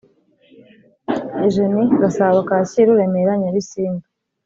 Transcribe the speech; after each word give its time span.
Eugenie 1.41 1.93
gasabo 2.01 2.39
kacyiru 2.49 2.97
remera 2.99 3.33
nyabisindu 3.41 4.05